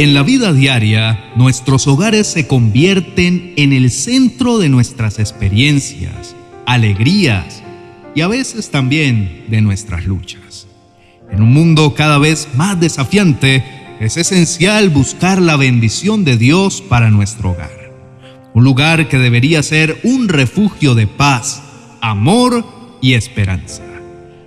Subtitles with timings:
[0.00, 6.34] En la vida diaria, nuestros hogares se convierten en el centro de nuestras experiencias,
[6.64, 7.62] alegrías
[8.14, 10.66] y a veces también de nuestras luchas.
[11.30, 13.62] En un mundo cada vez más desafiante,
[14.00, 17.92] es esencial buscar la bendición de Dios para nuestro hogar.
[18.54, 21.62] Un lugar que debería ser un refugio de paz,
[22.00, 22.64] amor
[23.02, 23.82] y esperanza.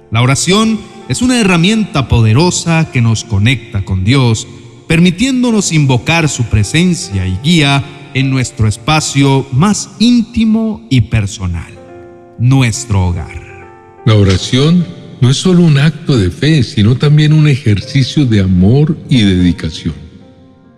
[0.10, 0.80] La oración
[1.10, 4.48] es una herramienta poderosa que nos conecta con Dios
[4.94, 7.84] permitiéndonos invocar su presencia y guía
[8.14, 11.74] en nuestro espacio más íntimo y personal,
[12.38, 13.42] nuestro hogar.
[14.06, 14.86] La oración
[15.20, 19.96] no es solo un acto de fe, sino también un ejercicio de amor y dedicación.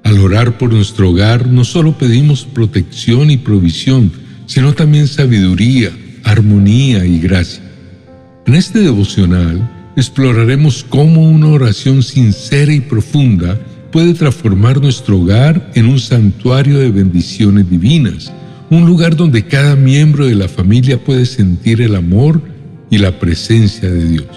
[0.06, 4.14] Al orar por nuestro hogar no solo pedimos protección y provisión,
[4.46, 5.92] sino también sabiduría,
[6.24, 7.62] armonía y gracia.
[8.48, 13.60] En este devocional exploraremos cómo una oración sincera y profunda
[13.96, 18.30] puede transformar nuestro hogar en un santuario de bendiciones divinas,
[18.70, 22.42] un lugar donde cada miembro de la familia puede sentir el amor
[22.90, 24.28] y la presencia de Dios.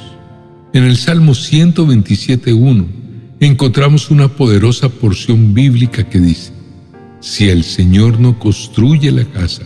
[0.73, 2.87] En el Salmo 127.1
[3.41, 6.53] encontramos una poderosa porción bíblica que dice,
[7.19, 9.65] Si el Señor no construye la casa,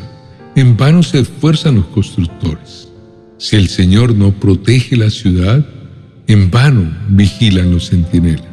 [0.56, 2.88] en vano se esfuerzan los constructores.
[3.36, 5.66] Si el Señor no protege la ciudad,
[6.28, 8.52] en vano vigilan los centinelas.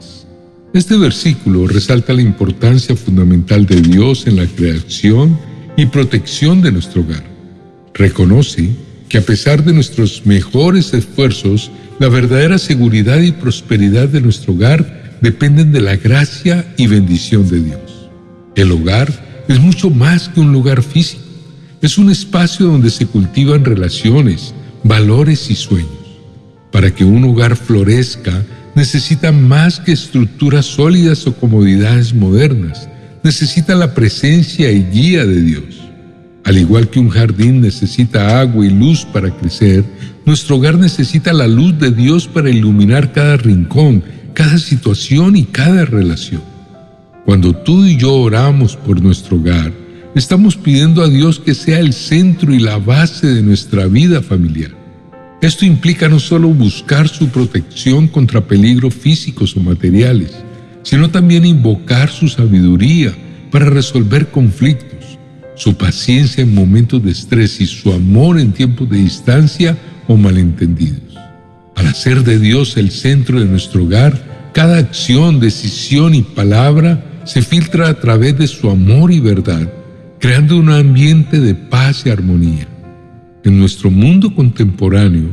[0.80, 5.38] Este versículo resalta la importancia fundamental de Dios en la creación
[5.76, 7.22] y protección de nuestro hogar.
[7.94, 8.70] Reconoce
[9.10, 15.18] que a pesar de nuestros mejores esfuerzos, la verdadera seguridad y prosperidad de nuestro hogar
[15.20, 18.10] dependen de la gracia y bendición de Dios.
[18.56, 21.24] El hogar es mucho más que un lugar físico.
[21.82, 24.54] Es un espacio donde se cultivan relaciones,
[24.86, 25.92] valores y sueños.
[26.72, 28.46] Para que un hogar florezca,
[28.80, 32.88] necesita más que estructuras sólidas o comodidades modernas.
[33.24, 35.82] Necesita la presencia y guía de Dios.
[36.46, 39.84] Al igual que un jardín necesita agua y luz para crecer,
[40.26, 44.02] nuestro hogar necesita la luz de Dios para iluminar cada rincón,
[44.34, 46.42] cada situación y cada relación.
[47.26, 49.74] Cuando tú y yo oramos por nuestro hogar,
[50.16, 54.79] estamos pidiendo a Dios que sea el centro y la base de nuestra vida familiar.
[55.42, 60.32] Esto implica no solo buscar su protección contra peligros físicos o materiales,
[60.84, 63.14] sino también invocar su sabiduría
[63.50, 65.18] para resolver conflictos,
[65.56, 69.78] su paciencia en momentos de estrés y su amor en tiempos de distancia
[70.08, 71.18] o malentendidos.
[71.76, 77.42] Al hacer de Dios el centro de nuestro hogar, cada acción, decisión y palabra se
[77.42, 79.72] filtra a través de su amor y verdad,
[80.20, 82.68] creando un ambiente de paz y armonía.
[83.44, 85.30] En nuestro mundo contemporáneo,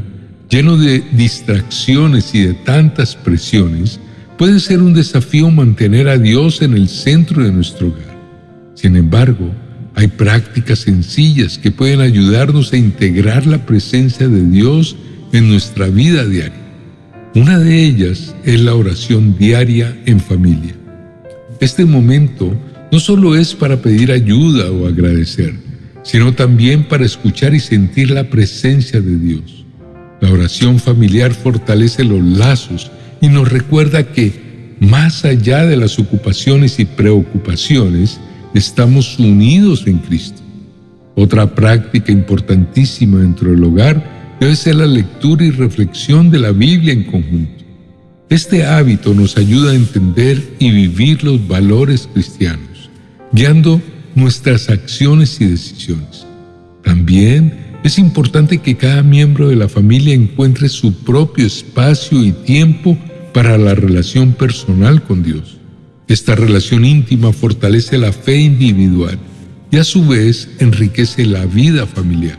[0.48, 3.98] lleno de distracciones y de tantas presiones,
[4.38, 8.16] puede ser un desafío mantener a Dios en el centro de nuestro hogar.
[8.74, 9.50] Sin embargo,
[9.96, 14.94] hay prácticas sencillas que pueden ayudarnos a integrar la presencia de Dios
[15.32, 16.66] en nuestra vida diaria.
[17.34, 20.74] Una de ellas es la oración diaria en familia.
[21.60, 22.54] Este momento
[22.92, 25.54] no solo es para pedir ayuda o agradecer,
[26.06, 29.64] sino también para escuchar y sentir la presencia de Dios.
[30.20, 36.78] La oración familiar fortalece los lazos y nos recuerda que, más allá de las ocupaciones
[36.78, 38.20] y preocupaciones,
[38.54, 40.42] estamos unidos en Cristo.
[41.16, 46.92] Otra práctica importantísima dentro del hogar debe ser la lectura y reflexión de la Biblia
[46.92, 47.64] en conjunto.
[48.30, 52.90] Este hábito nos ayuda a entender y vivir los valores cristianos,
[53.32, 53.80] guiando
[54.16, 56.26] nuestras acciones y decisiones.
[56.82, 62.98] También es importante que cada miembro de la familia encuentre su propio espacio y tiempo
[63.32, 65.58] para la relación personal con Dios.
[66.08, 69.18] Esta relación íntima fortalece la fe individual
[69.70, 72.38] y a su vez enriquece la vida familiar.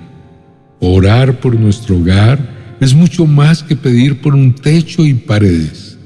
[0.79, 5.97] Orar por nuestro hogar es mucho más que pedir por un techo y paredes.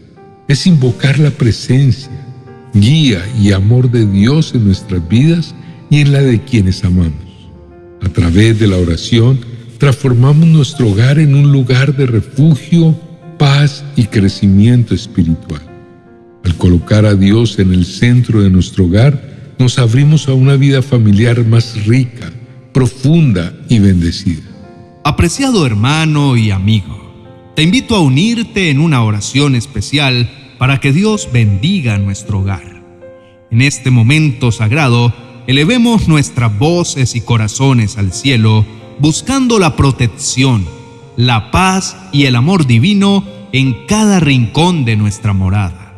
[0.47, 2.11] Es invocar la presencia,
[2.73, 5.55] guía y amor de Dios en nuestras vidas
[5.91, 7.13] y en la de quienes amamos.
[8.01, 9.39] A través de la oración,
[9.77, 12.99] transformamos nuestro hogar en un lugar de refugio,
[13.37, 15.61] paz y crecimiento espiritual.
[16.43, 20.81] Al colocar a Dios en el centro de nuestro hogar, nos abrimos a una vida
[20.81, 22.31] familiar más rica,
[22.73, 24.41] profunda y bendecida.
[25.03, 31.29] Apreciado hermano y amigo, te invito a unirte en una oración especial para que Dios
[31.33, 32.81] bendiga nuestro hogar.
[33.51, 35.13] En este momento sagrado,
[35.47, 38.65] elevemos nuestras voces y corazones al cielo,
[38.99, 40.65] buscando la protección,
[41.15, 45.93] la paz y el amor divino en cada rincón de nuestra morada.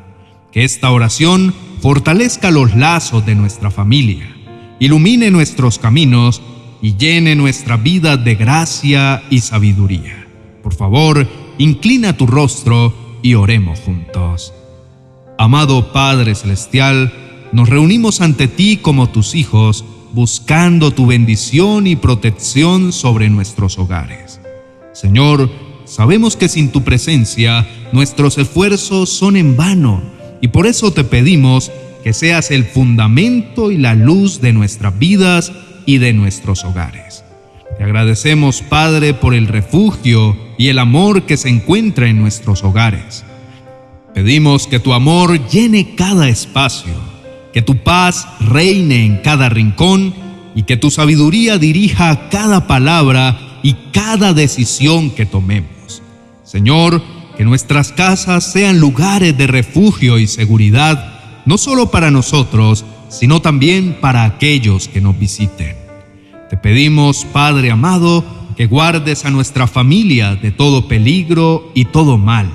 [0.52, 4.36] Que esta oración fortalezca los lazos de nuestra familia,
[4.80, 6.42] ilumine nuestros caminos
[6.82, 10.28] y llene nuestra vida de gracia y sabiduría.
[10.62, 14.54] Por favor, inclina tu rostro y oremos juntos.
[15.38, 17.12] Amado Padre Celestial,
[17.54, 24.42] nos reunimos ante ti como tus hijos, buscando tu bendición y protección sobre nuestros hogares.
[24.94, 25.50] Señor,
[25.86, 30.02] sabemos que sin tu presencia nuestros esfuerzos son en vano
[30.42, 31.72] y por eso te pedimos
[32.04, 35.52] que seas el fundamento y la luz de nuestras vidas
[35.86, 37.24] y de nuestros hogares.
[37.78, 43.24] Te agradecemos, Padre, por el refugio y el amor que se encuentra en nuestros hogares.
[44.14, 47.13] Pedimos que tu amor llene cada espacio,
[47.54, 50.14] que tu paz reine en cada rincón
[50.56, 56.02] y que tu sabiduría dirija cada palabra y cada decisión que tomemos.
[56.44, 57.02] Señor,
[57.38, 63.98] que nuestras casas sean lugares de refugio y seguridad, no solo para nosotros, sino también
[64.02, 65.76] para aquellos que nos visiten.
[66.50, 68.24] Te pedimos, Padre amado,
[68.56, 72.52] que guardes a nuestra familia de todo peligro y todo mal.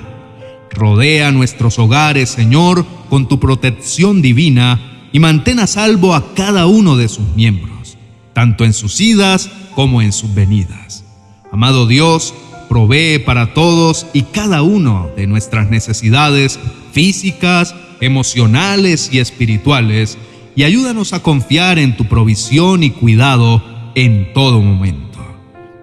[0.71, 6.95] Rodea nuestros hogares, Señor, con tu protección divina y mantén a salvo a cada uno
[6.95, 7.97] de sus miembros,
[8.33, 11.03] tanto en sus idas como en sus venidas.
[11.51, 12.33] Amado Dios,
[12.69, 16.59] provee para todos y cada uno de nuestras necesidades
[16.91, 20.17] físicas, emocionales y espirituales,
[20.55, 23.63] y ayúdanos a confiar en tu provisión y cuidado
[23.95, 25.09] en todo momento.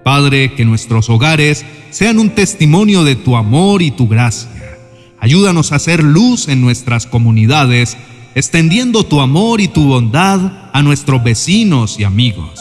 [0.04, 4.78] Padre, que nuestros hogares sean un testimonio de tu amor y tu gracia.
[5.18, 7.96] Ayúdanos a hacer luz en nuestras comunidades,
[8.36, 12.60] extendiendo tu amor y tu bondad a nuestros vecinos y amigos.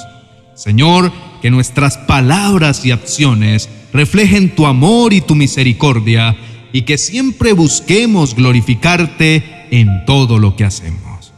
[0.54, 1.12] Señor,
[1.42, 6.38] que nuestras palabras y acciones reflejen tu amor y tu misericordia
[6.72, 11.34] y que siempre busquemos glorificarte en todo lo que hacemos.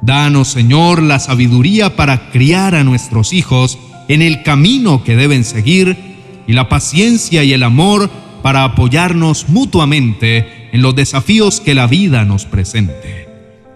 [0.00, 3.78] Danos, Señor, la sabiduría para criar a nuestros hijos
[4.08, 5.98] en el camino que deben seguir
[6.46, 8.08] y la paciencia y el amor
[8.42, 13.21] para apoyarnos mutuamente en los desafíos que la vida nos presente.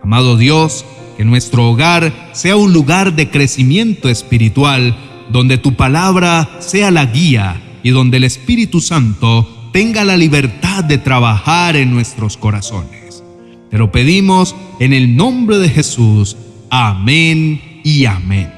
[0.07, 0.85] Amado Dios,
[1.17, 4.97] que nuestro hogar sea un lugar de crecimiento espiritual,
[5.33, 10.99] donde tu palabra sea la guía y donde el Espíritu Santo tenga la libertad de
[10.99, 13.25] trabajar en nuestros corazones.
[13.69, 16.37] Te lo pedimos en el nombre de Jesús.
[16.71, 18.53] Amén y amén.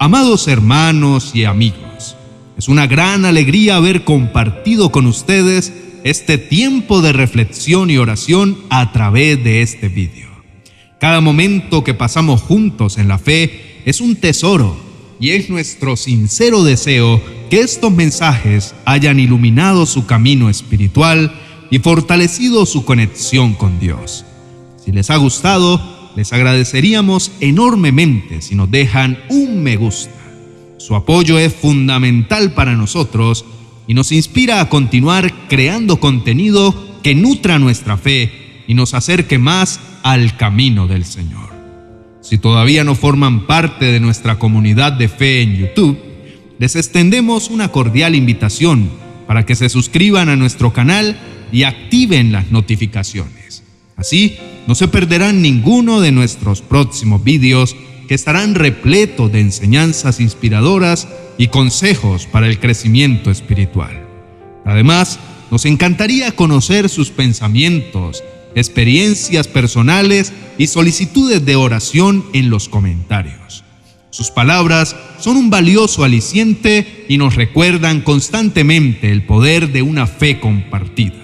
[0.00, 2.16] Amados hermanos y amigos,
[2.58, 5.72] es una gran alegría haber compartido con ustedes
[6.02, 10.25] este tiempo de reflexión y oración a través de este vídeo.
[11.06, 14.76] Cada momento que pasamos juntos en la fe es un tesoro
[15.20, 21.32] y es nuestro sincero deseo que estos mensajes hayan iluminado su camino espiritual
[21.70, 24.24] y fortalecido su conexión con Dios.
[24.84, 30.10] Si les ha gustado, les agradeceríamos enormemente si nos dejan un me gusta.
[30.76, 33.44] Su apoyo es fundamental para nosotros
[33.86, 36.74] y nos inspira a continuar creando contenido
[37.04, 41.54] que nutra nuestra fe y nos acerque más al camino del Señor.
[42.20, 45.98] Si todavía no forman parte de nuestra comunidad de fe en YouTube,
[46.58, 48.90] les extendemos una cordial invitación
[49.26, 51.18] para que se suscriban a nuestro canal
[51.52, 53.62] y activen las notificaciones.
[53.96, 54.36] Así,
[54.66, 57.76] no se perderán ninguno de nuestros próximos vídeos
[58.08, 64.06] que estarán repletos de enseñanzas inspiradoras y consejos para el crecimiento espiritual.
[64.64, 65.18] Además,
[65.50, 68.22] nos encantaría conocer sus pensamientos,
[68.56, 73.62] experiencias personales y solicitudes de oración en los comentarios.
[74.10, 80.40] Sus palabras son un valioso aliciente y nos recuerdan constantemente el poder de una fe
[80.40, 81.14] compartida.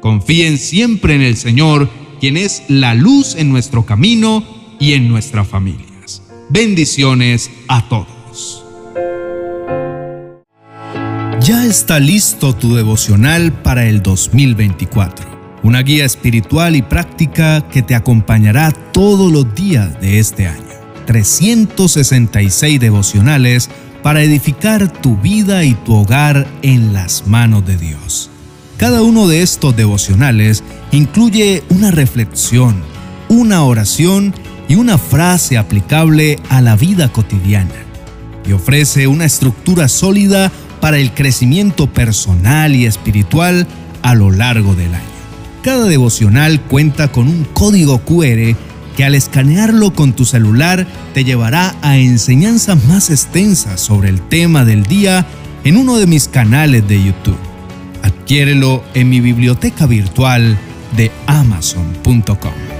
[0.00, 4.44] Confíen siempre en el Señor, quien es la luz en nuestro camino
[4.80, 6.22] y en nuestras familias.
[6.48, 8.64] Bendiciones a todos.
[11.42, 15.31] Ya está listo tu devocional para el 2024.
[15.62, 20.62] Una guía espiritual y práctica que te acompañará todos los días de este año.
[21.06, 23.70] 366 devocionales
[24.02, 28.30] para edificar tu vida y tu hogar en las manos de Dios.
[28.76, 32.82] Cada uno de estos devocionales incluye una reflexión,
[33.28, 34.34] una oración
[34.68, 37.70] y una frase aplicable a la vida cotidiana
[38.44, 40.50] y ofrece una estructura sólida
[40.80, 43.68] para el crecimiento personal y espiritual
[44.02, 45.11] a lo largo del año.
[45.62, 48.56] Cada devocional cuenta con un código QR
[48.96, 54.64] que al escanearlo con tu celular te llevará a enseñanzas más extensas sobre el tema
[54.64, 55.24] del día
[55.64, 57.38] en uno de mis canales de YouTube.
[58.02, 60.58] Adquiérelo en mi biblioteca virtual
[60.96, 62.71] de amazon.com.